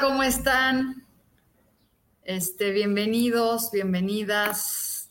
[0.00, 1.06] ¿Cómo están?
[2.24, 5.10] Este, bienvenidos, bienvenidas.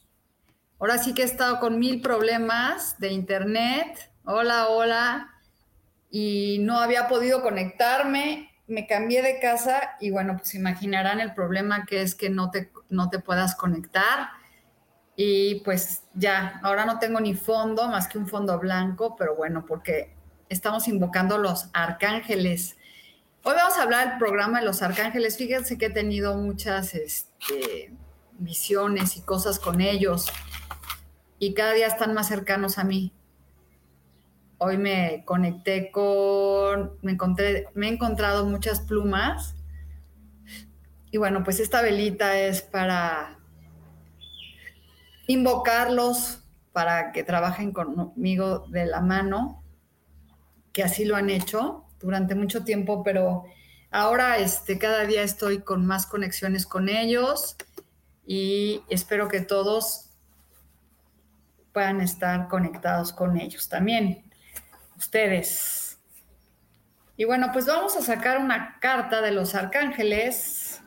[0.79, 4.11] Ahora sí que he estado con mil problemas de internet.
[4.25, 5.29] Hola, hola.
[6.09, 8.49] Y no había podido conectarme.
[8.67, 12.71] Me cambié de casa y bueno, pues imaginarán el problema que es que no te,
[12.89, 14.29] no te puedas conectar.
[15.15, 19.65] Y pues ya, ahora no tengo ni fondo más que un fondo blanco, pero bueno,
[19.65, 20.15] porque
[20.49, 22.77] estamos invocando los arcángeles
[23.43, 25.35] Hoy vamos a hablar del programa de los arcángeles.
[25.35, 27.91] Fíjense que he tenido muchas este,
[28.37, 30.27] visiones y cosas con ellos
[31.39, 33.11] y cada día están más cercanos a mí.
[34.59, 39.55] Hoy me conecté con, me encontré, me he encontrado muchas plumas
[41.09, 43.39] y bueno, pues esta velita es para
[45.25, 49.63] invocarlos, para que trabajen conmigo de la mano,
[50.73, 53.45] que así lo han hecho durante mucho tiempo, pero
[53.91, 57.55] ahora este, cada día estoy con más conexiones con ellos
[58.25, 60.11] y espero que todos
[61.73, 64.23] puedan estar conectados con ellos también,
[64.97, 65.97] ustedes.
[67.17, 70.81] Y bueno, pues vamos a sacar una carta de los arcángeles.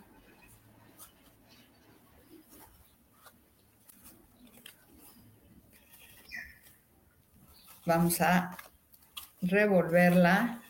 [7.86, 8.56] Vamos a
[9.42, 10.63] revolverla.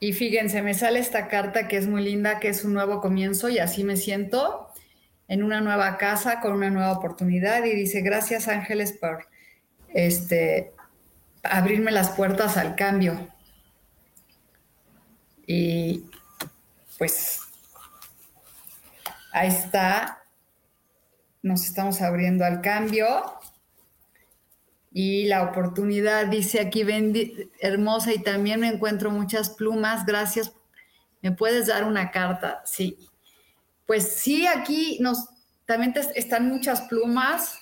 [0.00, 3.48] Y fíjense, me sale esta carta que es muy linda, que es un nuevo comienzo
[3.48, 4.68] y así me siento
[5.26, 7.64] en una nueva casa con una nueva oportunidad.
[7.64, 9.26] Y dice, gracias ángeles por
[9.88, 10.72] este,
[11.42, 13.28] abrirme las puertas al cambio.
[15.46, 16.04] Y
[16.96, 17.40] pues
[19.32, 20.22] ahí está,
[21.42, 23.08] nos estamos abriendo al cambio
[24.90, 26.84] y la oportunidad, dice aquí,
[27.60, 30.52] hermosa, y también me encuentro muchas plumas, gracias.
[31.20, 32.62] ¿Me puedes dar una carta?
[32.64, 32.96] Sí.
[33.86, 35.28] Pues sí, aquí nos,
[35.66, 37.58] también están muchas plumas.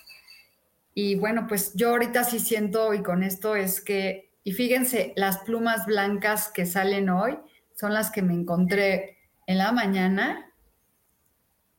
[0.95, 5.39] Y bueno, pues yo ahorita sí siento, y con esto es que, y fíjense, las
[5.39, 7.37] plumas blancas que salen hoy
[7.75, 10.53] son las que me encontré en la mañana.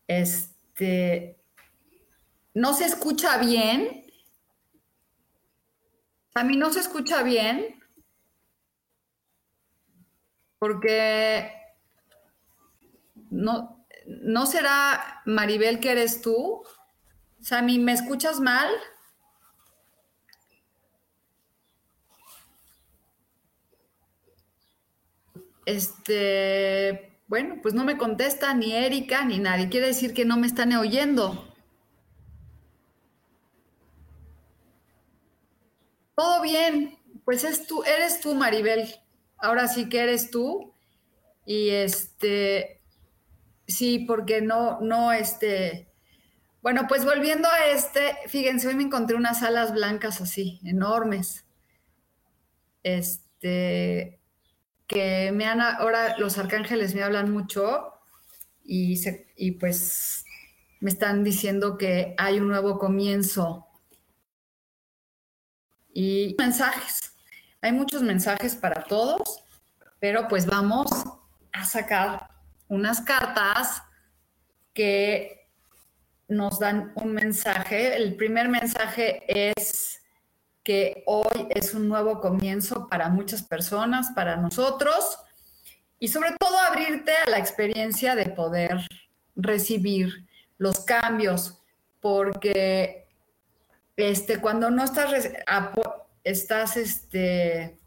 [0.08, 1.38] Este,
[2.54, 4.07] no se escucha bien,
[6.38, 7.80] a mí no se escucha bien
[10.60, 11.52] porque
[13.30, 16.64] no, no será Maribel que eres tú.
[17.40, 18.70] Sammy, ¿me escuchas mal?
[25.66, 29.70] Este, bueno, pues no me contesta ni Erika ni nadie.
[29.70, 31.47] Quiere decir que no me están oyendo.
[36.18, 38.90] Todo bien, pues es tú, eres tú, Maribel.
[39.38, 40.74] Ahora sí que eres tú.
[41.46, 42.82] Y este,
[43.68, 45.94] sí, porque no, no, este,
[46.64, 51.46] bueno, pues volviendo a este, fíjense, hoy me encontré unas alas blancas así, enormes.
[52.82, 54.20] Este,
[54.88, 57.94] que me han, ahora los arcángeles me hablan mucho
[58.64, 59.00] y,
[59.36, 60.26] y pues
[60.80, 63.67] me están diciendo que hay un nuevo comienzo
[65.98, 67.12] y mensajes.
[67.60, 69.44] Hay muchos mensajes para todos,
[70.00, 70.92] pero pues vamos
[71.52, 72.30] a sacar
[72.68, 73.82] unas cartas
[74.76, 75.50] que
[76.28, 77.96] nos dan un mensaje.
[77.96, 80.04] El primer mensaje es
[80.64, 85.18] que hoy es un nuevo comienzo para muchas personas, para nosotros,
[85.98, 88.88] y sobre todo abrirte a la experiencia de poder
[89.36, 90.28] recibir
[90.60, 91.58] los cambios,
[92.00, 93.07] porque
[93.98, 95.30] este, cuando no estás,
[96.24, 97.80] estás este,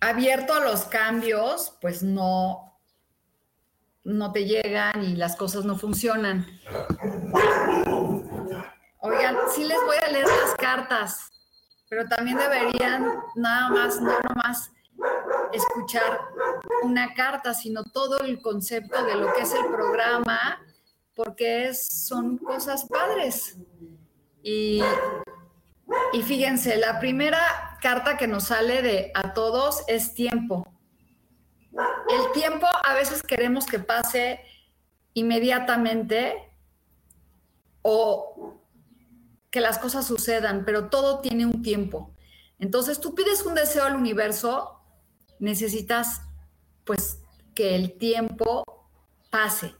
[0.00, 2.80] abierto a los cambios, pues no,
[4.02, 6.46] no te llegan y las cosas no funcionan.
[9.00, 11.30] Oigan, sí les voy a leer las cartas,
[11.90, 14.70] pero también deberían nada más, no más
[15.52, 16.20] escuchar
[16.82, 20.58] una carta, sino todo el concepto de lo que es el programa,
[21.14, 23.56] porque son cosas padres.
[24.42, 24.82] Y,
[26.12, 30.66] y fíjense, la primera carta que nos sale de a todos es tiempo.
[31.72, 34.40] El tiempo a veces queremos que pase
[35.14, 36.34] inmediatamente
[37.82, 38.60] o
[39.50, 42.14] que las cosas sucedan, pero todo tiene un tiempo.
[42.58, 44.80] Entonces tú pides un deseo al universo,
[45.38, 46.22] necesitas
[46.84, 47.20] pues
[47.54, 48.64] que el tiempo
[49.30, 49.74] pase,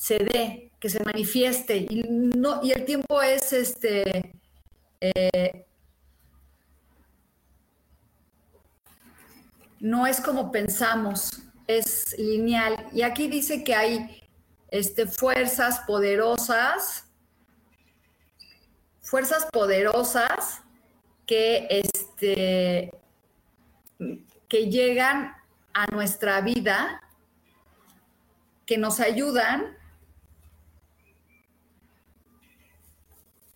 [0.00, 4.32] se dé, que se manifieste y no y el tiempo es este
[4.98, 5.66] eh,
[9.78, 12.86] no es como pensamos, es lineal.
[12.94, 14.22] Y aquí dice que hay
[14.70, 17.04] este, fuerzas poderosas
[19.02, 20.62] fuerzas poderosas
[21.26, 22.90] que, este,
[24.48, 25.34] que llegan
[25.74, 27.02] a nuestra vida,
[28.64, 29.79] que nos ayudan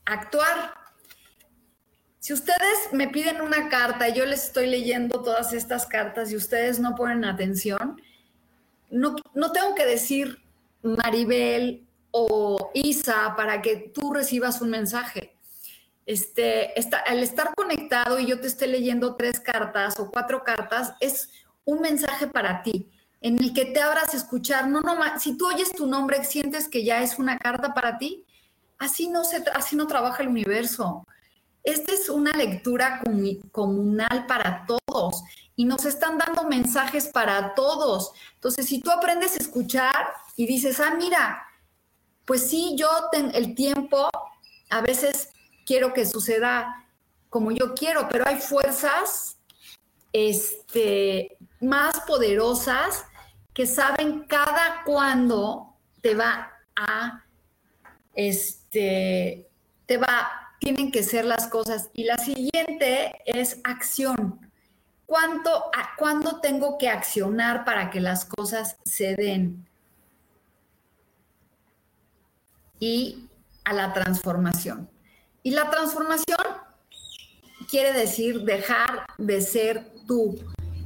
[0.04, 0.74] actuar.
[2.18, 6.36] Si ustedes me piden una carta y yo les estoy leyendo todas estas cartas y
[6.36, 8.00] ustedes no ponen atención,
[8.90, 10.42] no, no tengo que decir
[10.82, 15.34] Maribel o Isa para que tú recibas un mensaje
[16.06, 20.94] este, está, al estar conectado y yo te esté leyendo tres cartas o cuatro cartas,
[21.00, 21.30] es
[21.64, 22.90] un mensaje para ti,
[23.20, 24.68] en el que te abras a escuchar.
[24.68, 28.24] No, no, si tú oyes tu nombre, sientes que ya es una carta para ti.
[28.78, 31.06] Así no, se, así no trabaja el universo.
[31.62, 33.00] Esta es una lectura
[33.50, 35.22] comunal para todos
[35.56, 38.12] y nos están dando mensajes para todos.
[38.34, 41.42] Entonces, si tú aprendes a escuchar y dices, ah, mira,
[42.24, 44.10] pues sí, yo tengo el tiempo,
[44.70, 45.30] a veces
[45.64, 46.86] quiero que suceda
[47.30, 49.38] como yo quiero, pero hay fuerzas
[50.12, 53.04] este, más poderosas
[53.52, 57.23] que saben cada cuándo te va a,
[58.14, 59.48] este,
[59.86, 60.28] te va,
[60.60, 61.90] tienen que ser las cosas.
[61.92, 64.40] Y la siguiente es acción.
[65.06, 69.68] ¿Cuánto, ¿Cuándo tengo que accionar para que las cosas se den?
[72.80, 73.28] Y
[73.64, 74.90] a la transformación.
[75.42, 76.38] Y la transformación
[77.68, 80.38] quiere decir dejar de ser tú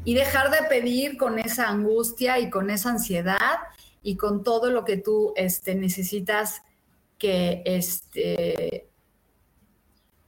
[0.04, 3.58] y dejar de pedir con esa angustia y con esa ansiedad
[4.02, 6.62] y con todo lo que tú este, necesitas
[7.18, 8.88] que, este,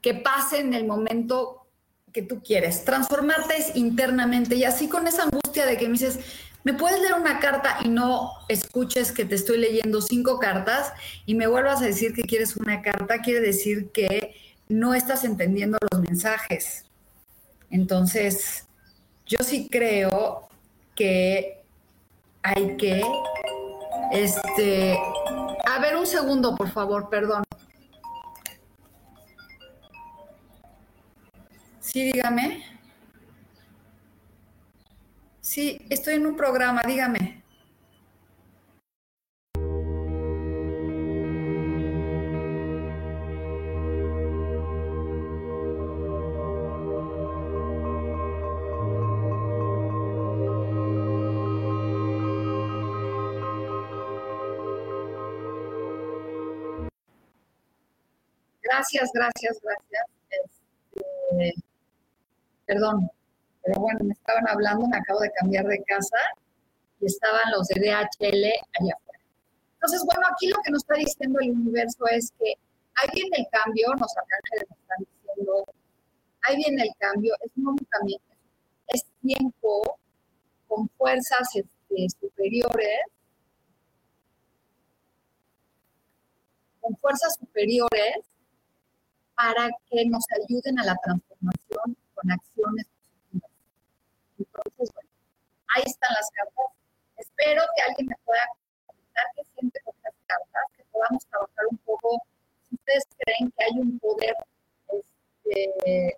[0.01, 1.67] que pase en el momento
[2.13, 2.85] que tú quieres.
[2.85, 6.19] Transformarte es internamente y así con esa angustia de que me dices,
[6.65, 10.93] ¿me puedes leer una carta y no escuches que te estoy leyendo cinco cartas
[11.27, 13.21] y me vuelvas a decir que quieres una carta?
[13.21, 14.35] Quiere decir que
[14.69, 16.85] no estás entendiendo los mensajes.
[17.71, 18.67] Entonces,
[19.27, 20.49] yo sí creo
[20.97, 21.63] que
[22.43, 23.03] hay que,
[24.13, 24.99] este,
[25.75, 27.43] a ver un segundo, por favor, perdón.
[31.81, 32.65] Sí, dígame.
[35.41, 37.40] Sí, estoy en un programa, dígame.
[58.93, 60.07] Gracias, gracias, gracias.
[60.31, 61.63] Este,
[62.67, 63.09] perdón,
[63.63, 66.17] pero bueno, me estaban hablando, me acabo de cambiar de casa
[67.01, 68.45] y estaban los de DHL
[68.81, 69.25] allá afuera.
[69.75, 72.55] Entonces, bueno, aquí lo que nos está diciendo el universo es que
[72.97, 75.65] ahí viene el cambio, nos arcángeles nos están diciendo,
[76.43, 77.77] ahí viene el cambio, es un
[78.89, 80.01] es tiempo
[80.67, 83.05] con fuerzas este, superiores,
[86.81, 88.31] con fuerzas superiores
[89.41, 92.87] para que nos ayuden a la transformación con acciones
[94.39, 95.11] entonces, bueno,
[95.75, 96.65] ahí están las cartas.
[97.17, 98.43] Espero que alguien me pueda
[98.87, 102.23] comentar qué siente con estas cartas, que podamos trabajar un poco.
[102.69, 104.35] Si ustedes creen que hay un poder,
[104.89, 106.17] este,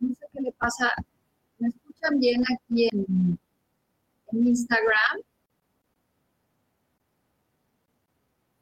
[0.00, 0.92] no sé qué le pasa.
[1.58, 3.38] ¿Me escuchan bien aquí en,
[4.32, 5.22] en Instagram?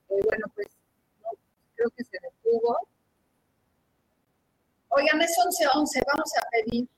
[0.09, 0.69] bueno, pues
[1.85, 2.79] creo que se detuvo.
[4.89, 6.89] Oigan, es 11-11, vamos a pedir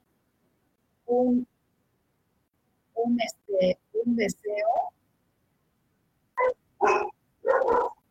[1.06, 1.46] un,
[3.20, 4.68] este, un deseo.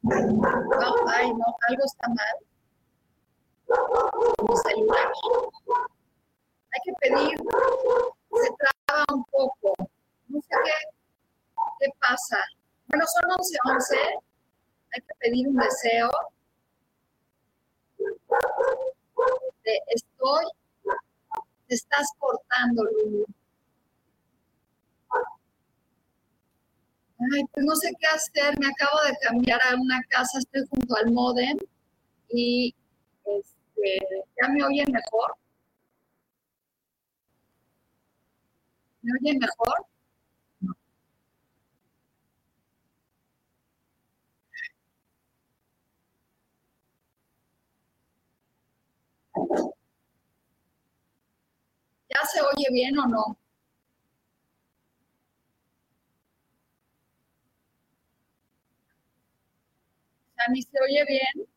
[0.01, 2.35] No, ay, no, algo está mal.
[4.47, 5.11] Mi celular.
[6.71, 7.37] Hay que pedir,
[8.41, 9.73] se traba un poco.
[10.27, 10.71] No sé qué,
[11.79, 12.39] qué pasa.
[12.87, 14.23] Bueno, son 11-11.
[14.95, 16.09] Hay que pedir un deseo.
[19.87, 20.45] Estoy,
[21.67, 23.25] te estás cortando, Lulu.
[27.19, 28.57] Ay, pues no sé qué hacer.
[28.59, 31.57] Me acabo de cambiar a una casa, estoy junto al modem
[32.29, 32.75] y
[33.25, 33.99] este,
[34.41, 35.35] ya me oyen mejor.
[39.01, 39.85] ¿Me oyen mejor?
[52.09, 53.37] ¿Ya se oye bien o no?
[60.37, 61.47] ¿A mí se oye bien?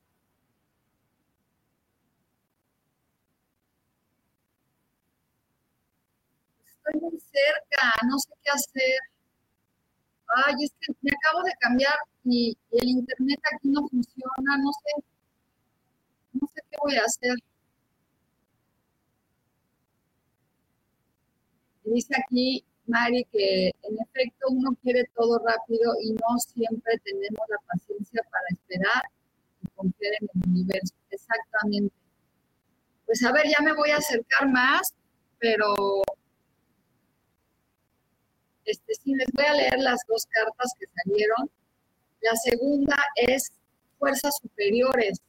[6.65, 8.99] Estoy muy cerca, no sé qué hacer.
[10.47, 11.95] Ay, es que me acabo de cambiar
[12.25, 15.05] y el internet aquí no funciona, no sé,
[16.33, 17.35] no sé qué voy a hacer.
[21.93, 27.59] Dice aquí Mari que en efecto uno quiere todo rápido y no siempre tenemos la
[27.67, 29.03] paciencia para esperar
[29.63, 30.95] y confiar en el universo.
[31.11, 31.95] Exactamente.
[33.07, 34.95] Pues a ver, ya me voy a acercar más,
[35.39, 36.03] pero
[38.65, 41.51] este, sí, les voy a leer las dos cartas que salieron.
[42.21, 43.53] La segunda es
[43.99, 45.21] fuerzas superiores.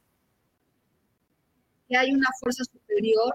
[1.88, 3.34] Que hay una fuerza superior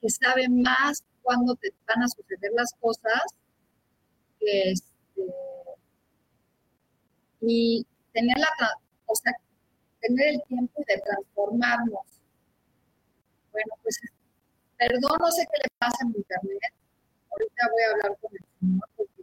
[0.00, 3.22] que sabe más cuándo te van a suceder las cosas
[4.40, 5.22] este,
[7.40, 8.48] y tener la,
[9.06, 9.32] o sea,
[10.00, 12.06] tener el tiempo de transformarnos.
[13.52, 14.00] Bueno, pues
[14.78, 16.72] perdón, no sé qué le pasa en internet.
[17.30, 19.22] Ahorita voy a hablar con el señor porque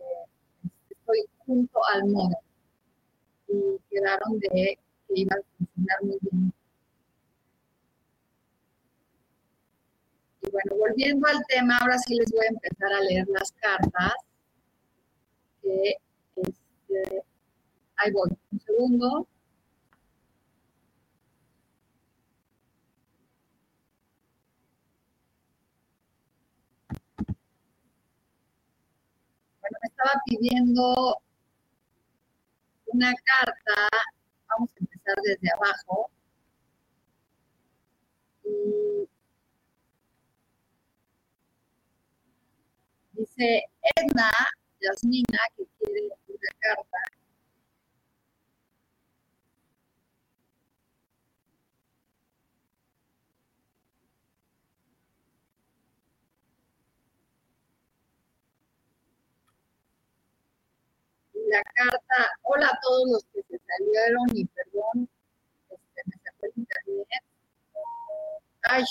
[0.89, 2.39] estoy junto al modo
[3.47, 6.53] y quedaron de que iba a funcionar muy bien.
[10.51, 14.13] Bueno, volviendo al tema, ahora sí les voy a empezar a leer las cartas
[16.35, 17.23] este,
[17.97, 19.27] ahí voy, un segundo.
[29.61, 31.17] Bueno, me estaba pidiendo
[32.87, 33.89] una carta,
[34.47, 36.09] vamos a empezar desde abajo.
[43.17, 43.63] Dice
[43.95, 44.29] Edna
[44.79, 46.97] Yasmina, que quiere una carta.
[61.49, 65.09] La carta, hola a todos los que se salieron y perdón,
[65.69, 67.23] este, me sacó el internet.
[68.63, 68.83] Ay,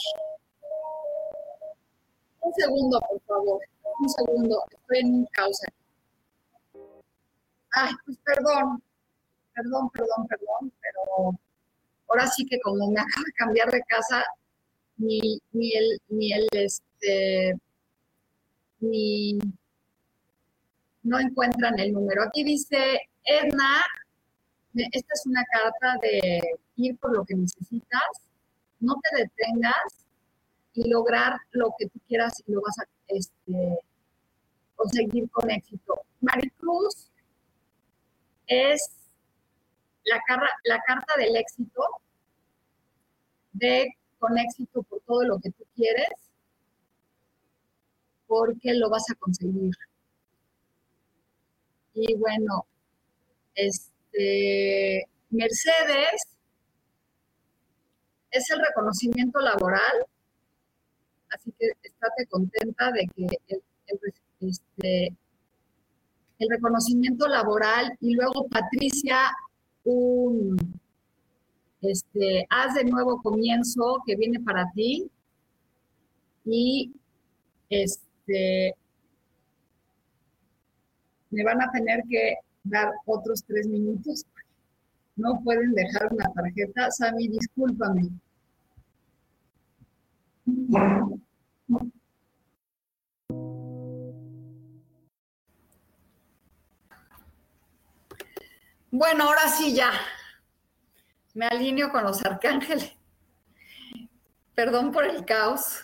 [2.46, 3.60] un segundo, por favor
[3.98, 5.66] un segundo, estoy en causa.
[7.72, 8.82] Ay, pues perdón,
[9.54, 11.38] perdón, perdón, perdón, pero
[12.08, 14.24] ahora sí que como me acabo de cambiar de casa,
[14.98, 17.54] ni, ni el, ni el, este,
[18.80, 19.38] ni,
[21.02, 22.22] no encuentran el número.
[22.24, 23.82] Aquí dice Edna,
[24.74, 26.40] esta es una carta de
[26.76, 28.28] ir por lo que necesitas,
[28.80, 30.05] no te detengas
[30.76, 33.78] y lograr lo que tú quieras y lo vas a este,
[34.74, 36.02] conseguir con éxito.
[36.20, 37.10] Maricruz
[38.46, 38.80] es
[40.04, 40.20] la,
[40.64, 41.82] la carta del éxito,
[43.52, 43.86] de
[44.18, 46.08] con éxito por todo lo que tú quieres,
[48.26, 49.74] porque lo vas a conseguir.
[51.94, 52.66] Y bueno,
[53.54, 56.36] este, Mercedes
[58.30, 60.06] es el reconocimiento laboral
[61.36, 63.60] así que estate contenta de que el,
[64.40, 65.06] este,
[66.38, 69.30] el reconocimiento laboral y luego Patricia,
[69.84, 70.56] un
[71.82, 75.08] este, haz de nuevo comienzo que viene para ti
[76.44, 76.92] y
[77.70, 78.74] este,
[81.30, 84.24] me van a tener que dar otros tres minutos
[85.16, 86.90] no pueden dejar una tarjeta.
[86.90, 88.10] Sami, discúlpame.
[98.90, 99.90] Bueno, ahora sí ya.
[101.34, 102.92] Me alineo con los arcángeles.
[104.54, 105.82] Perdón por el caos.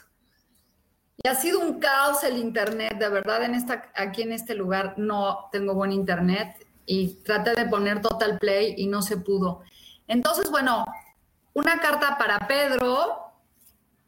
[1.22, 4.94] Y ha sido un caos el internet, de verdad, en esta, aquí en este lugar
[4.96, 9.62] no tengo buen internet y traté de poner total play y no se pudo.
[10.08, 10.84] Entonces, bueno,
[11.52, 13.31] una carta para Pedro,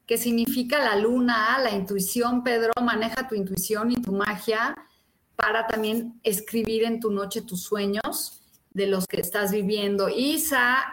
[0.06, 2.42] que significa la luna, la intuición.
[2.42, 4.76] Pedro, maneja tu intuición y tu magia
[5.37, 10.08] para también escribir en tu noche tus sueños de los que estás viviendo.
[10.08, 10.84] Isa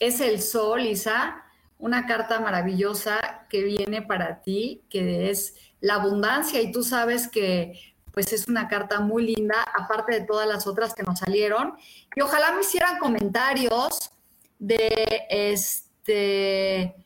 [0.00, 1.44] es el sol, Isa,
[1.78, 7.94] una carta maravillosa que viene para ti, que es la abundancia y tú sabes que
[8.12, 11.74] pues es una carta muy linda, aparte de todas las otras que nos salieron.
[12.16, 14.10] Y ojalá me hicieran comentarios
[14.58, 16.96] de este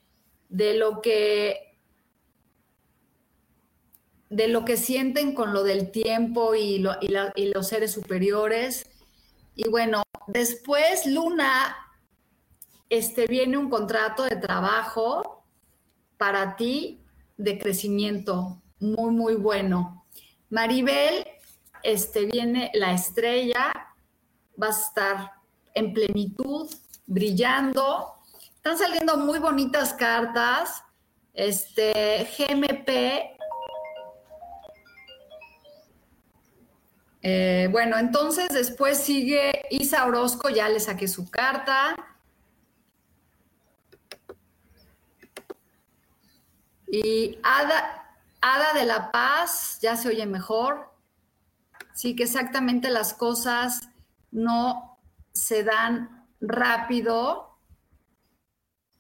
[0.53, 1.79] de lo que
[4.29, 8.87] de lo que sienten con lo del tiempo y, los seres superiores.
[9.55, 11.77] Y bueno, después Luna,
[12.89, 15.45] este, viene un contrato de trabajo
[16.17, 17.03] para ti
[17.37, 20.07] de crecimiento muy, muy bueno.
[20.49, 21.27] Maribel,
[21.83, 23.71] este, viene la estrella,
[24.61, 25.33] va a estar
[25.75, 26.71] en plenitud,
[27.05, 28.15] brillando,
[28.65, 30.85] están saliendo muy bonitas cartas.
[31.35, 33.37] Este GMP.
[37.23, 41.97] Eh, bueno, entonces después sigue Isa Orozco, ya le saqué su carta.
[46.87, 50.89] Y Ada, Ada de la Paz, ya se oye mejor.
[51.95, 53.89] Sí, que exactamente las cosas
[54.31, 55.01] no
[55.33, 57.52] se dan rápido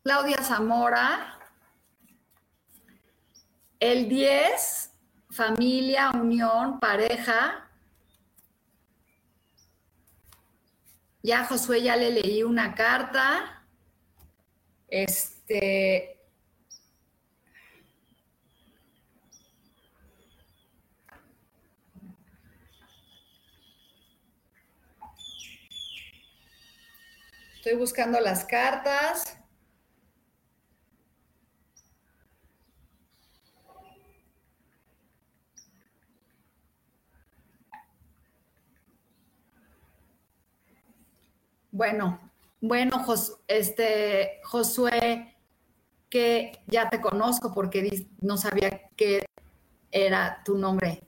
[0.02, 1.38] Claudia Zamora.
[3.78, 4.90] El 10,
[5.30, 7.70] familia, unión, pareja.
[11.22, 13.64] Ya Josué ya le leí una carta.
[14.88, 16.20] Este.
[27.54, 29.41] Estoy buscando las cartas.
[41.82, 42.20] Bueno,
[42.60, 43.04] bueno,
[43.48, 45.34] este, Josué,
[46.08, 49.26] que ya te conozco porque no sabía qué
[49.90, 51.02] era tu nombre.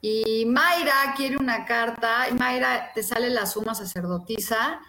[0.00, 4.80] Y Mayra quiere una carta, Mayra te sale la suma sacerdotisa,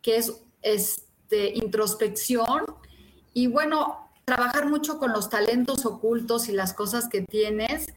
[0.00, 0.32] que es
[0.62, 2.64] este, introspección,
[3.34, 7.92] y bueno, trabajar mucho con los talentos ocultos y las cosas que tienes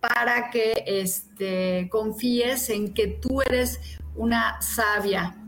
[0.00, 3.80] para que este, confíes en que tú eres
[4.14, 5.42] una sabia,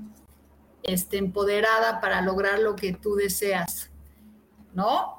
[0.88, 3.90] este, empoderada para lograr lo que tú deseas,
[4.74, 5.18] ¿no?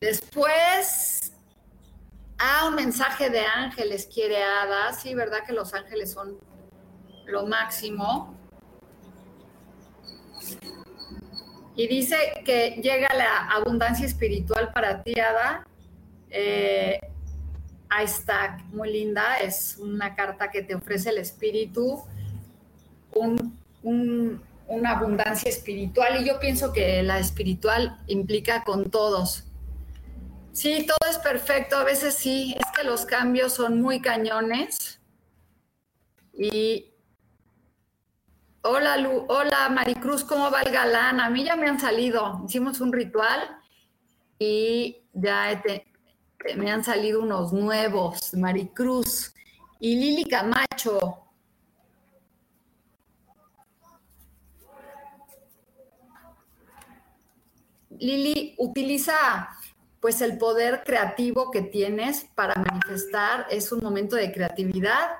[0.00, 1.32] Después,
[2.38, 4.92] ah, un mensaje de ángeles quiere Ada.
[4.92, 6.38] Sí, ¿verdad que los ángeles son
[7.26, 8.34] lo máximo?
[11.76, 15.66] Y dice que llega la abundancia espiritual para ti, Ada.
[16.30, 17.00] Eh,
[18.02, 19.36] está, muy linda.
[19.38, 22.04] Es una carta que te ofrece el espíritu,
[23.82, 26.22] una abundancia espiritual.
[26.22, 29.44] Y yo pienso que la espiritual implica con todos.
[30.52, 31.76] Sí, todo es perfecto.
[31.76, 35.00] A veces sí, es que los cambios son muy cañones.
[36.32, 36.93] Y
[38.66, 38.96] Hola,
[39.28, 41.20] hola Maricruz, ¿cómo va el galán?
[41.20, 43.58] A mí ya me han salido, hicimos un ritual
[44.38, 45.62] y ya
[46.56, 49.34] me han salido unos nuevos, Maricruz
[49.80, 51.26] y Lili Camacho.
[57.98, 59.50] Lili, utiliza
[60.00, 65.10] pues el poder creativo que tienes para manifestar, es un momento de creatividad,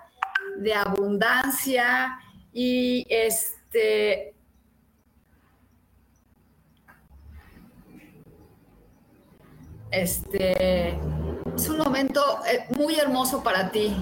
[0.56, 2.18] de abundancia,
[2.54, 4.32] y este,
[9.90, 10.90] este,
[11.56, 13.96] es un momento eh, muy hermoso para ti,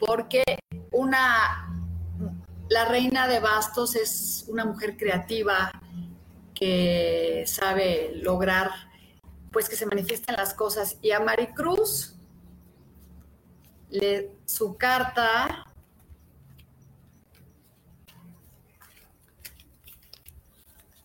[0.00, 0.42] porque
[0.90, 1.72] una,
[2.68, 5.70] la reina de bastos es una mujer creativa
[6.54, 8.70] que sabe lograr
[9.52, 10.96] pues que se manifiesten las cosas.
[11.02, 12.16] Y a Maricruz,
[14.46, 15.66] su carta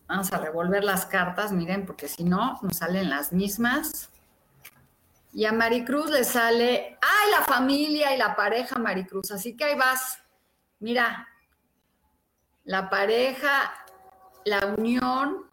[0.08, 4.08] Vamos a revolver las cartas, miren, porque si no, nos salen las mismas.
[5.34, 9.30] Y a Maricruz le sale, ¡ay, la familia y la pareja Maricruz!
[9.32, 10.18] Así que ahí vas.
[10.80, 11.28] Mira,
[12.64, 13.74] la pareja,
[14.46, 15.50] la unión.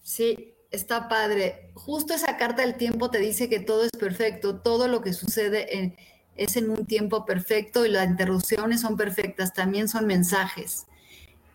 [0.00, 1.70] Sí, está padre.
[1.74, 5.94] Justo esa carta del tiempo te dice que todo es perfecto, todo lo que sucede
[6.36, 10.86] es en un tiempo perfecto y las interrupciones son perfectas, también son mensajes.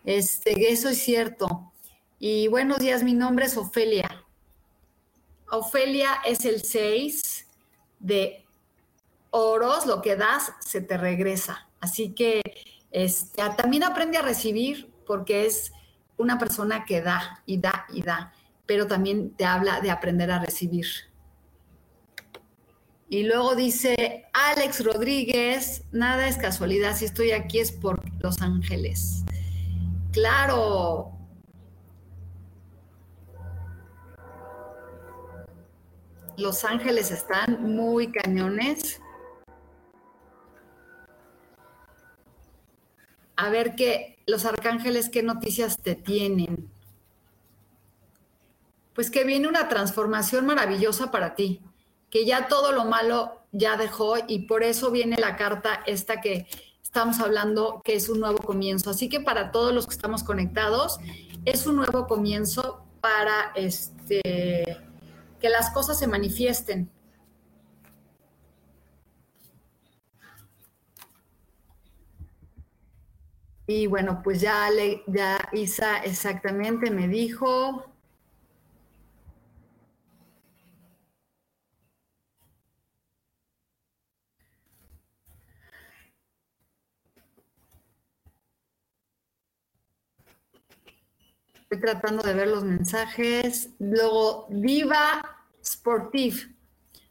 [0.04, 1.72] Este, eso es cierto.
[2.18, 4.24] Y buenos días, mi nombre es Ofelia.
[5.50, 7.46] Ofelia es el 6
[8.00, 8.44] de
[9.30, 11.68] oros, lo que das se te regresa.
[11.80, 12.42] Así que
[12.90, 15.72] este, también aprende a recibir porque es
[16.16, 18.32] una persona que da y da y da,
[18.66, 20.86] pero también te habla de aprender a recibir.
[23.08, 29.24] Y luego dice Alex Rodríguez, nada es casualidad, si estoy aquí es por Los Ángeles.
[30.12, 31.12] Claro.
[36.36, 39.00] Los Ángeles están muy cañones.
[43.36, 46.75] A ver qué, los arcángeles, qué noticias te tienen.
[48.96, 51.60] Pues que viene una transformación maravillosa para ti,
[52.10, 56.46] que ya todo lo malo ya dejó y por eso viene la carta esta que
[56.82, 58.88] estamos hablando que es un nuevo comienzo.
[58.88, 60.98] Así que para todos los que estamos conectados,
[61.44, 64.78] es un nuevo comienzo para este,
[65.40, 66.90] que las cosas se manifiesten.
[73.66, 74.68] Y bueno, pues ya,
[75.06, 77.95] ya Isa exactamente me dijo,
[91.68, 93.70] Estoy tratando de ver los mensajes.
[93.80, 96.48] Luego, Viva Sportif.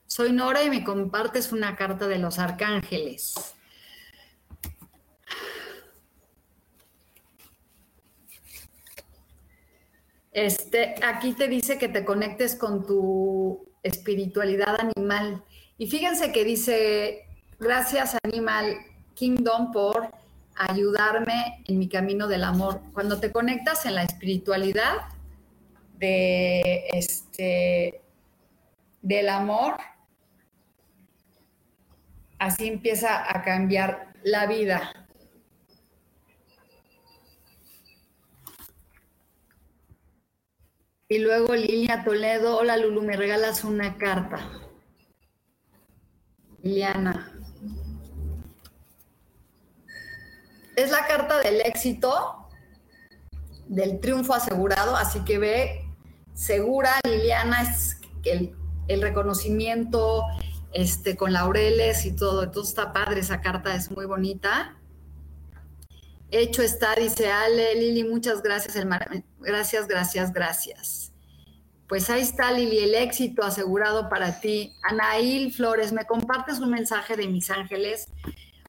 [0.07, 3.35] Soy Nora y me compartes una carta de los arcángeles.
[10.31, 15.43] Este, aquí te dice que te conectes con tu espiritualidad animal.
[15.77, 17.27] Y fíjense que dice,
[17.59, 18.77] gracias Animal
[19.15, 20.09] Kingdom por
[20.55, 22.81] ayudarme en mi camino del amor.
[22.93, 25.09] Cuando te conectas en la espiritualidad
[25.97, 28.01] de este
[29.01, 29.77] del amor,
[32.39, 34.91] así empieza a cambiar la vida.
[41.07, 44.39] Y luego Lilia Toledo, hola Lulu, me regalas una carta.
[46.63, 47.34] Liliana.
[50.75, 52.47] Es la carta del éxito,
[53.67, 55.85] del triunfo asegurado, así que ve
[56.33, 58.55] segura, Liliana, es el,
[58.87, 60.23] el reconocimiento
[60.73, 62.43] este, con laureles y todo.
[62.43, 64.77] Entonces está padre, esa carta es muy bonita.
[66.31, 68.89] Hecho está, dice Ale, Lili, muchas gracias, el
[69.39, 71.11] gracias, gracias, gracias.
[71.87, 74.73] Pues ahí está, Lili, el éxito asegurado para ti.
[74.83, 78.09] Anaíl Flores, me compartes un mensaje de mis ángeles.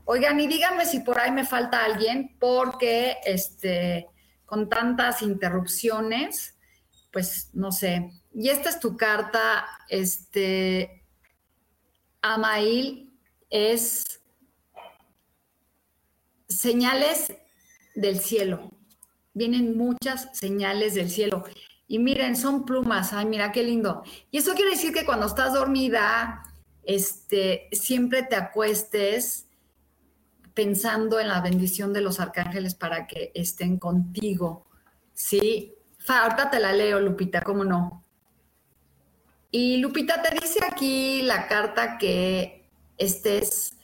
[0.08, 4.06] Oigan, y díganme si por ahí me falta alguien, porque este,
[4.44, 6.56] con tantas interrupciones,
[7.12, 8.12] pues no sé.
[8.32, 11.04] Y esta es tu carta, este,
[12.22, 13.18] Amail,
[13.50, 14.20] es
[16.48, 17.34] señales
[17.96, 18.70] del cielo.
[19.34, 21.42] Vienen muchas señales del cielo.
[21.88, 23.12] Y miren, son plumas.
[23.12, 24.04] Ay, mira qué lindo.
[24.30, 26.44] Y eso quiere decir que cuando estás dormida,
[26.84, 29.45] este, siempre te acuestes
[30.56, 34.64] pensando en la bendición de los arcángeles para que estén contigo.
[35.12, 35.74] ¿Sí?
[36.08, 38.02] Ahorita te la leo, Lupita, ¿cómo no?
[39.50, 43.74] Y Lupita te dice aquí la carta que estés,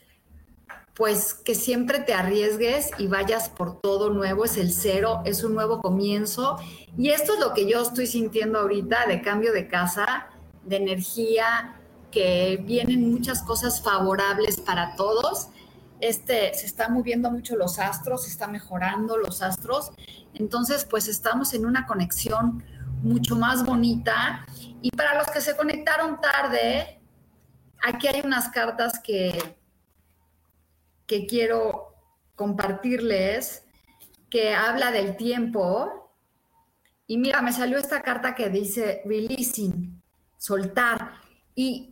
[0.95, 5.55] pues que siempre te arriesgues y vayas por todo nuevo, es el cero, es un
[5.55, 6.57] nuevo comienzo.
[6.97, 10.29] Y esto es lo que yo estoy sintiendo ahorita de cambio de casa,
[10.65, 11.79] de energía,
[12.11, 15.49] que vienen muchas cosas favorables para todos
[16.03, 19.93] este, se están moviendo mucho los astros, se está mejorando los astros.
[20.35, 22.65] Entonces, pues estamos en una conexión
[23.03, 24.45] mucho más bonita.
[24.83, 27.01] Y para los que se conectaron tarde,
[27.81, 29.57] aquí hay unas cartas que,
[31.07, 31.95] que quiero
[32.35, 33.65] compartirles,
[34.29, 36.13] que habla del tiempo.
[37.07, 40.03] Y mira, me salió esta carta que dice releasing,
[40.37, 41.13] soltar.
[41.55, 41.92] ¿Y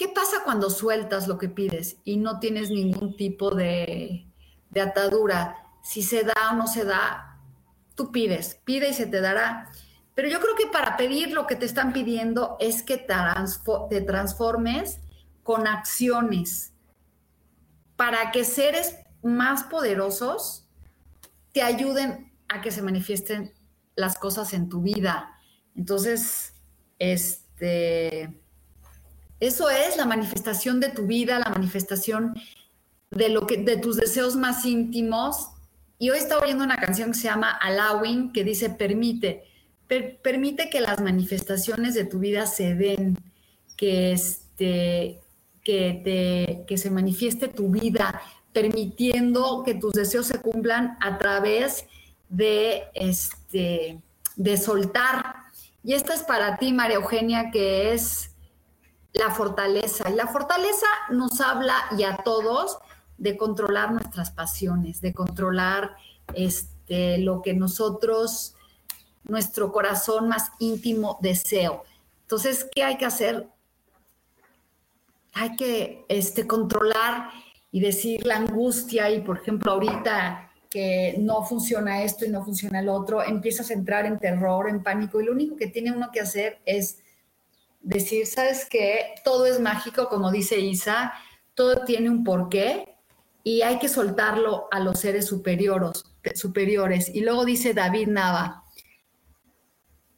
[0.00, 4.26] qué pasa cuando sueltas lo que pides y no tienes ningún tipo de,
[4.70, 5.58] de atadura?
[5.82, 7.38] Si se da o no se da,
[7.96, 9.70] tú pides, pide y se te dará.
[10.14, 15.00] Pero yo creo que para pedir lo que te están pidiendo es que te transformes
[15.42, 16.72] con acciones
[17.96, 20.66] para que seres más poderosos
[21.52, 23.52] te ayuden a que se manifiesten
[23.96, 25.38] las cosas en tu vida.
[25.76, 26.54] Entonces,
[26.98, 28.40] este,
[29.40, 32.34] eso es la manifestación de tu vida, la manifestación
[33.10, 35.48] de lo que, de tus deseos más íntimos.
[35.98, 39.44] Y hoy estaba oyendo una canción que se llama Allowing, que dice permite,
[40.22, 43.18] permite que las manifestaciones de tu vida se den,
[43.76, 45.20] que este,
[45.64, 48.22] que te, que se manifieste tu vida,
[48.52, 51.86] permitiendo que tus deseos se cumplan a través
[52.28, 54.00] de, este,
[54.36, 55.34] de soltar.
[55.82, 58.29] Y esta es para ti, María Eugenia, que es
[59.12, 60.08] la fortaleza.
[60.10, 62.78] Y la fortaleza nos habla y a todos
[63.18, 65.96] de controlar nuestras pasiones, de controlar
[66.34, 68.54] este, lo que nosotros,
[69.24, 71.84] nuestro corazón más íntimo deseo.
[72.22, 73.48] Entonces, ¿qué hay que hacer?
[75.34, 77.30] Hay que este, controlar
[77.72, 82.80] y decir la angustia y, por ejemplo, ahorita que no funciona esto y no funciona
[82.80, 86.10] el otro, empiezas a entrar en terror, en pánico y lo único que tiene uno
[86.12, 87.00] que hacer es
[87.80, 89.14] decir, ¿sabes qué?
[89.24, 91.12] Todo es mágico, como dice Isa,
[91.54, 92.96] todo tiene un porqué
[93.42, 96.04] y hay que soltarlo a los seres superiores.
[96.34, 97.08] superiores.
[97.14, 98.64] Y luego dice David Nava,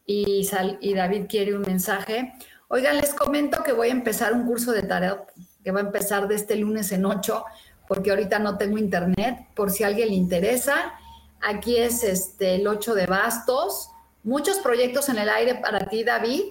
[0.06, 0.48] y,
[0.80, 2.34] y David quiere un mensaje.
[2.68, 5.30] Oigan, les comento que voy a empezar un curso de tarot
[5.62, 7.44] que va a empezar de este lunes en 8
[7.86, 10.94] porque ahorita no tengo internet, por si a alguien le interesa.
[11.40, 13.90] Aquí es este, el 8 de bastos.
[14.22, 16.42] Muchos proyectos en el aire para ti, David.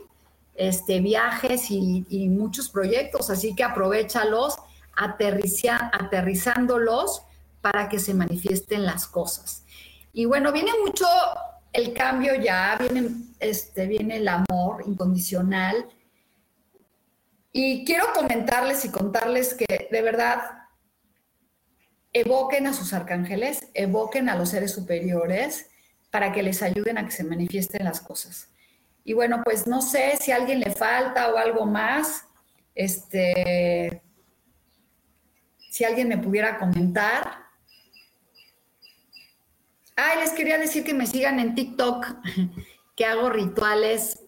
[0.55, 4.57] Este, viajes y, muchos proyectos, así que aprovechalos,
[4.95, 7.23] aterrizándolos
[7.61, 9.63] para que se manifiesten las cosas.
[10.13, 11.07] Y bueno, viene mucho
[11.73, 13.09] el cambio ya, viene,
[13.39, 15.87] este, viene el amor incondicional.
[17.53, 20.41] Y quiero comentarles y contarles que de verdad
[22.13, 25.67] evoquen a sus arcángeles, evoquen a los seres superiores
[26.11, 28.50] para que les ayuden a que se manifiesten las cosas.
[29.03, 32.27] Y bueno, pues no sé si a alguien le falta o algo más,
[32.75, 34.01] este,
[35.69, 37.45] si alguien me pudiera comentar.
[39.95, 42.05] Ay, les quería decir que me sigan en TikTok,
[42.95, 44.23] que hago rituales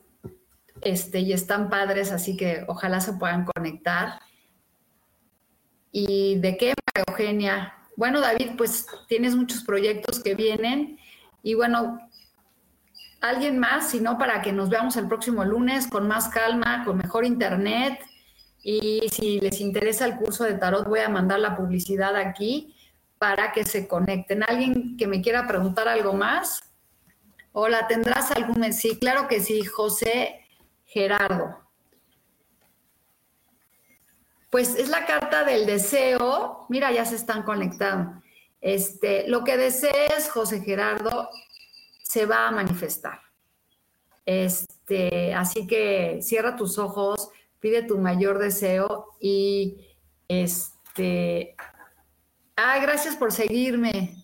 [0.82, 4.20] este, y están padres, así que ojalá se puedan conectar.
[5.92, 6.74] ¿Y de qué,
[7.08, 7.76] Eugenia?
[7.96, 10.98] Bueno, David, pues tienes muchos proyectos que vienen
[11.44, 12.00] y bueno,
[13.24, 16.98] alguien más, si no, para que nos veamos el próximo lunes con más calma, con
[16.98, 18.00] mejor internet.
[18.62, 22.76] Y si les interesa el curso de tarot, voy a mandar la publicidad aquí
[23.18, 24.44] para que se conecten.
[24.44, 26.64] ¿Alguien que me quiera preguntar algo más?
[27.54, 28.74] Hola, ¿tendrás algún?
[28.74, 30.46] Sí, claro que sí, José
[30.84, 31.62] Gerardo.
[34.50, 36.66] Pues es la carta del deseo.
[36.68, 38.22] Mira, ya se están conectando.
[38.60, 41.30] Este, lo que desees, José Gerardo,
[42.14, 43.20] se va a manifestar.
[44.24, 49.80] Este, así que cierra tus ojos, pide tu mayor deseo y
[50.28, 51.56] este.
[52.56, 54.24] Ah, gracias por seguirme.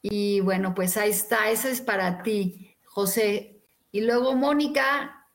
[0.00, 3.60] Y bueno, pues ahí está, eso es para ti, José.
[3.90, 5.26] Y luego Mónica,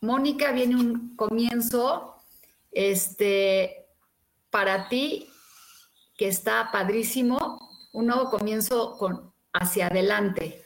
[0.00, 2.22] Mónica, viene un comienzo
[2.70, 3.88] este,
[4.48, 5.28] para ti
[6.16, 7.39] que está padrísimo,
[7.92, 10.64] un nuevo comienzo con, hacia adelante,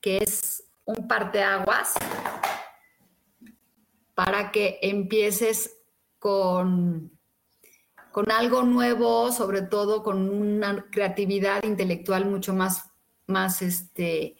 [0.00, 1.94] que es un parteaguas
[4.14, 5.76] para que empieces
[6.18, 7.12] con,
[8.12, 12.90] con algo nuevo, sobre todo con una creatividad intelectual mucho más,
[13.26, 14.36] más este,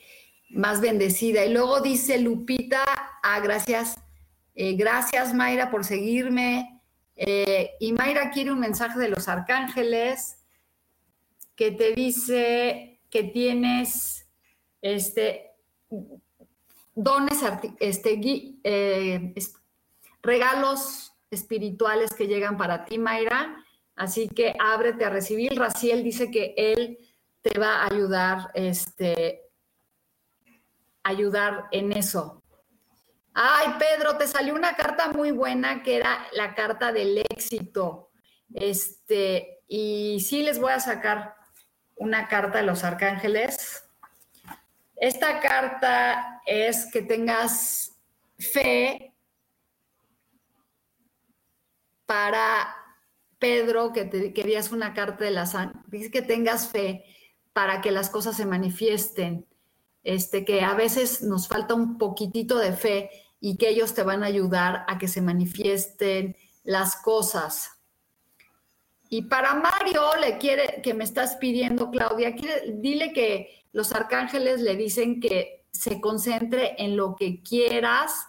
[0.49, 1.45] más bendecida.
[1.45, 2.83] Y luego dice Lupita,
[3.23, 3.97] ah, gracias,
[4.55, 6.81] eh, gracias Mayra por seguirme.
[7.17, 10.36] Eh, y Mayra quiere un mensaje de los arcángeles
[11.57, 14.29] que te dice que tienes
[14.83, 15.53] este,
[16.95, 17.39] dones,
[17.81, 18.21] este,
[18.63, 19.35] eh,
[20.23, 23.65] regalos espirituales que llegan para ti, Mayra.
[23.97, 25.59] Así que ábrete a recibir.
[25.59, 26.99] Raciel dice que él
[27.41, 29.47] te va a ayudar este,
[31.03, 32.43] ayudar en eso.
[33.33, 38.11] Ay, Pedro, te salió una carta muy buena que era la carta del éxito.
[38.53, 41.37] Este, y sí les voy a sacar
[41.97, 43.85] una carta de los arcángeles.
[44.97, 47.97] Esta carta es que tengas
[48.39, 49.13] fe
[52.07, 52.75] para
[53.39, 57.05] Pedro, que te querías una carta de la sangre, dice que tengas fe
[57.53, 59.47] para que las cosas se manifiesten,
[60.05, 64.23] este, que a veces nos falta un poquitito de fe y que ellos te van
[64.23, 67.76] a ayudar a que se manifiesten las cosas.
[69.09, 72.35] Y para Mario le quiere que me estás pidiendo, Claudia,
[72.75, 78.27] dile que los arcángeles le dicen que se concentre en lo que quieras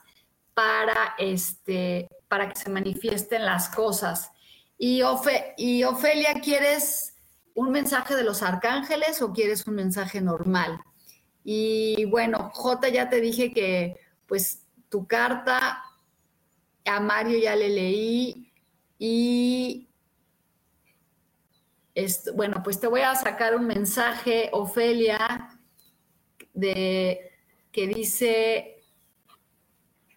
[0.53, 4.31] para este para que se manifiesten las cosas.
[4.77, 5.01] Y,
[5.57, 7.15] y Ofelia, ¿quieres
[7.55, 10.81] un mensaje de los arcángeles o quieres un mensaje normal?
[11.43, 13.95] Y bueno, J ya te dije que
[14.27, 15.81] pues tu carta
[16.85, 18.51] a Mario ya le leí
[18.99, 19.87] y
[22.35, 25.49] bueno, pues te voy a sacar un mensaje, Ofelia,
[26.53, 27.31] de
[27.71, 28.83] que dice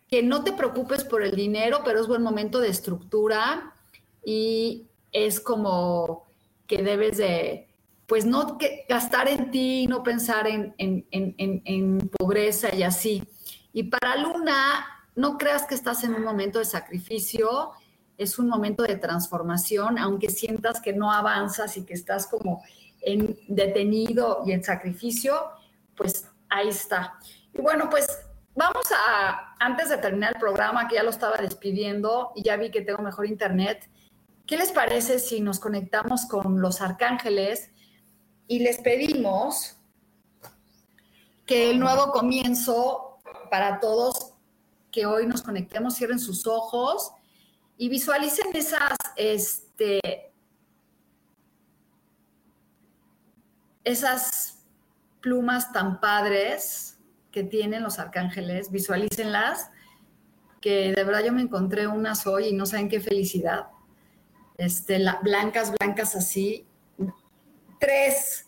[0.09, 3.75] que no te preocupes por el dinero, pero es buen momento de estructura
[4.25, 6.27] y es como
[6.67, 7.69] que debes de,
[8.07, 13.23] pues no gastar en ti, no pensar en, en, pobreza y así.
[13.73, 17.71] Y para Luna, no creas que estás en un momento de sacrificio,
[18.21, 22.63] es un momento de transformación, aunque sientas que no avanzas y que estás como
[23.01, 25.35] en detenido y en sacrificio,
[25.97, 27.19] pues ahí está.
[27.55, 28.07] Y bueno, pues
[28.55, 32.71] Vamos a, antes de terminar el programa, que ya lo estaba despidiendo y ya vi
[32.71, 33.89] que tengo mejor internet,
[34.45, 37.71] ¿qué les parece si nos conectamos con los arcángeles
[38.49, 39.77] y les pedimos
[41.47, 44.35] que el nuevo comienzo para todos,
[44.91, 47.13] que hoy nos conectemos, cierren sus ojos
[47.81, 50.31] y visualicen esas, este,
[53.85, 54.67] esas
[55.23, 56.99] plumas tan padres
[57.33, 59.71] que tienen los arcángeles, visualícenlas,
[60.61, 63.69] que de verdad yo me encontré unas hoy y no saben qué felicidad.
[64.59, 66.67] Este, la, blancas, blancas así.
[67.79, 68.47] Tres.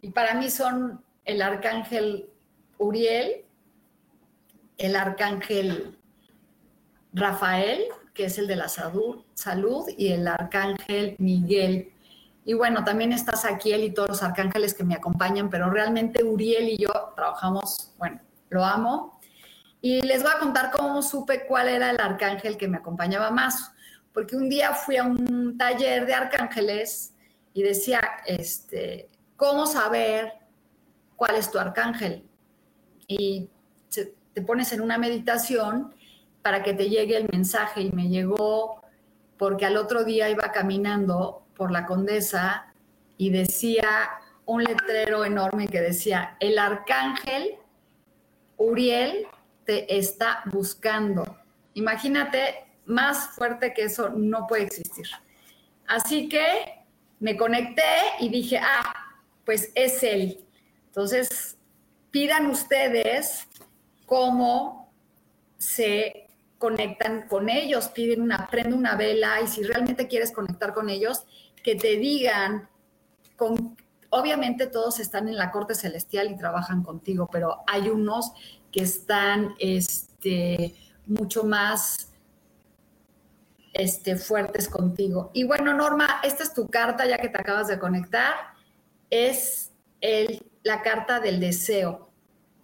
[0.00, 2.28] Y para mí son el arcángel
[2.78, 3.44] Uriel,
[4.76, 5.96] el arcángel
[7.12, 9.24] Rafael, que es el de la salud,
[9.96, 11.92] y el arcángel Miguel,
[12.44, 16.68] y bueno, también está Saquiel y todos los arcángeles que me acompañan, pero realmente Uriel
[16.70, 18.20] y yo trabajamos, bueno,
[18.50, 19.20] lo amo.
[19.80, 23.72] Y les voy a contar cómo supe cuál era el arcángel que me acompañaba más,
[24.12, 27.14] porque un día fui a un taller de arcángeles
[27.54, 30.32] y decía, este, ¿cómo saber
[31.16, 32.24] cuál es tu arcángel?
[33.06, 33.48] Y
[33.88, 35.94] te pones en una meditación
[36.42, 38.82] para que te llegue el mensaje y me llegó
[39.38, 42.72] porque al otro día iba caminando por la condesa
[43.16, 44.10] y decía
[44.44, 47.56] un letrero enorme que decía, el arcángel
[48.56, 49.26] Uriel
[49.64, 51.38] te está buscando.
[51.74, 55.06] Imagínate, más fuerte que eso no puede existir.
[55.86, 56.84] Así que
[57.20, 57.82] me conecté
[58.20, 58.94] y dije, ah,
[59.44, 60.44] pues es él.
[60.86, 61.56] Entonces,
[62.10, 63.48] pidan ustedes
[64.06, 64.92] cómo
[65.56, 66.21] se
[66.62, 71.24] conectan con ellos, piden una, prende una vela y si realmente quieres conectar con ellos,
[71.60, 72.68] que te digan,
[73.34, 73.76] con,
[74.10, 78.30] obviamente todos están en la corte celestial y trabajan contigo, pero hay unos
[78.70, 82.12] que están este, mucho más
[83.72, 85.32] este, fuertes contigo.
[85.34, 88.34] Y bueno, Norma, esta es tu carta ya que te acabas de conectar.
[89.10, 92.08] Es el, la carta del deseo,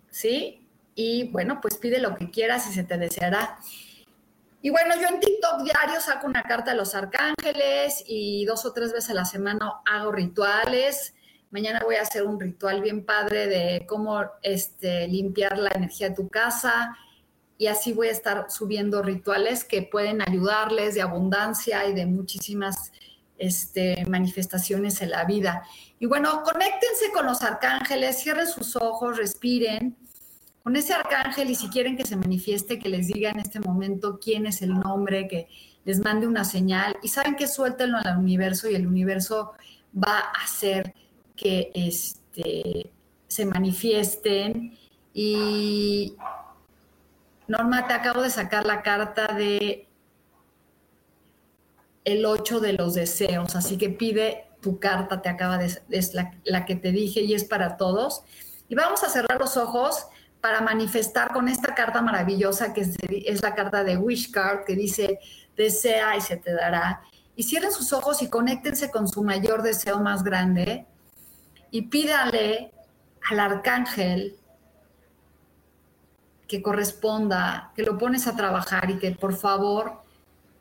[0.08, 0.68] ¿sí?
[0.94, 3.58] Y bueno, pues pide lo que quieras y se te deseará.
[4.60, 8.72] Y bueno, yo en TikTok diario saco una carta de los arcángeles y dos o
[8.72, 11.14] tres veces a la semana hago rituales.
[11.50, 16.16] Mañana voy a hacer un ritual bien padre de cómo este, limpiar la energía de
[16.16, 16.96] tu casa
[17.56, 22.92] y así voy a estar subiendo rituales que pueden ayudarles de abundancia y de muchísimas
[23.38, 25.62] este, manifestaciones en la vida.
[26.00, 29.96] Y bueno, conéctense con los arcángeles, cierren sus ojos, respiren
[30.68, 34.20] con ese arcángel y si quieren que se manifieste, que les diga en este momento
[34.22, 35.48] quién es el nombre, que
[35.86, 39.52] les mande una señal y saben que suéltenlo al universo y el universo
[39.96, 40.92] va a hacer
[41.34, 42.92] que este,
[43.28, 44.76] se manifiesten.
[45.14, 46.16] Y
[47.46, 49.88] Norma, te acabo de sacar la carta de
[52.04, 56.30] el 8 de los deseos, así que pide tu carta, te acaba de, es la,
[56.44, 58.22] la que te dije y es para todos.
[58.68, 60.08] Y vamos a cerrar los ojos
[60.48, 65.18] para manifestar con esta carta maravillosa que es, la carta de Wish Card que dice
[65.54, 67.02] desea y se te dará.
[67.36, 70.86] Y cierren sus ojos y conéctense con su mayor deseo más grande
[71.70, 72.72] y pídale
[73.30, 74.36] al arcángel
[76.46, 80.00] que corresponda, que lo pones a trabajar y que por favor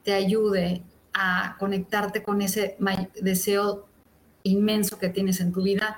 [0.04, 0.84] te ayude
[1.14, 2.76] a conectarte con ese
[3.22, 3.88] deseo
[4.44, 5.98] inmenso que tienes en tu vida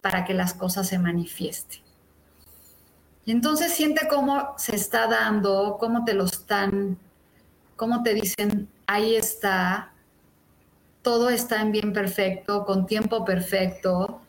[0.00, 1.87] para que las cosas se manifiesten.
[3.32, 6.96] Entonces siente cómo se está dando, cómo te lo están,
[7.76, 9.92] cómo te dicen, ahí está,
[11.02, 14.22] todo está en bien perfecto, con tiempo perfecto.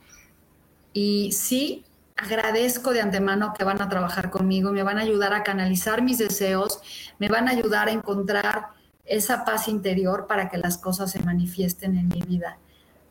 [0.91, 1.85] Y sí,
[2.17, 6.17] agradezco de antemano que van a trabajar conmigo, me van a ayudar a canalizar mis
[6.17, 6.81] deseos,
[7.19, 8.71] me van a ayudar a encontrar
[9.05, 12.57] esa paz interior para que las cosas se manifiesten en mi vida.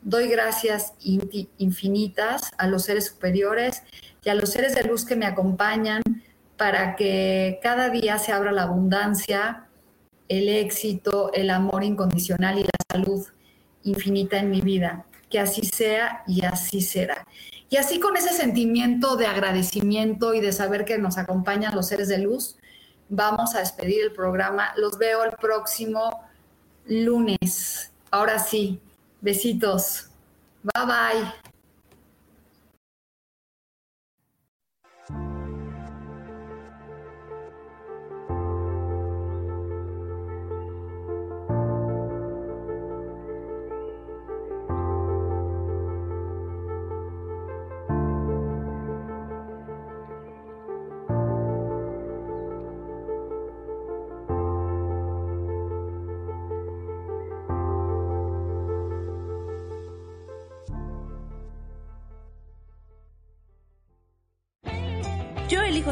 [0.02, 3.82] Doy gracias infinitas a los seres superiores
[4.28, 6.02] y a los seres de luz que me acompañan
[6.58, 9.68] para que cada día se abra la abundancia,
[10.28, 13.26] el éxito, el amor incondicional y la salud
[13.84, 15.06] infinita en mi vida.
[15.30, 17.26] Que así sea y así será.
[17.70, 22.08] Y así con ese sentimiento de agradecimiento y de saber que nos acompañan los seres
[22.08, 22.58] de luz,
[23.08, 24.74] vamos a despedir el programa.
[24.76, 26.10] Los veo el próximo
[26.84, 27.92] lunes.
[28.10, 28.78] Ahora sí,
[29.22, 30.10] besitos.
[30.62, 31.47] Bye bye.